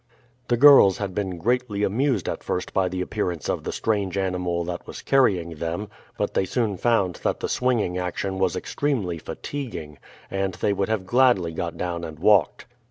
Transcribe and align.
The 0.47 0.57
girls 0.57 0.97
had 0.97 1.13
been 1.13 1.37
greatly 1.37 1.83
amused 1.83 2.27
at 2.27 2.43
first 2.43 2.71
at 2.75 2.89
the 2.89 3.01
appearance 3.01 3.47
of 3.47 3.63
the 3.65 3.71
strange 3.71 4.17
animal 4.17 4.63
that 4.63 4.87
was 4.87 5.03
carrying 5.03 5.57
them; 5.57 5.89
but 6.17 6.33
they 6.33 6.43
soon 6.45 6.75
found 6.77 7.17
that 7.17 7.39
the 7.39 7.47
swinging 7.47 7.99
action 7.99 8.39
was 8.39 8.55
extremely 8.55 9.19
fatiguing, 9.19 9.99
and 10.31 10.55
they 10.55 10.73
would 10.73 10.89
have 10.89 11.05
gladly 11.05 11.51
got 11.53 11.77
down 11.77 12.03
and 12.03 12.17
walked. 12.17 12.65